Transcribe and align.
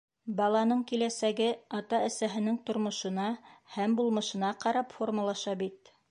Баланың 0.37 0.79
киләсәге 0.91 1.49
ата-әсәһенең 1.79 2.57
тормошона 2.69 3.27
һәм 3.75 3.93
булмышына 3.99 4.49
ҡарап 4.65 4.97
формалаша 5.01 5.55
бит. 5.61 5.93